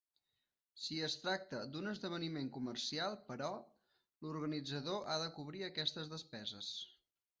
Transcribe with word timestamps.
Si 0.83 0.95
es 1.07 1.17
tracta 1.25 1.59
d'un 1.75 1.91
esdeveniment 1.91 2.49
comercial, 2.57 3.17
però, 3.27 3.49
l'organitzador 4.27 5.07
ha 5.13 5.19
de 5.25 5.29
cobrir 5.37 5.63
aquestes 5.69 6.11
despeses. 6.15 6.73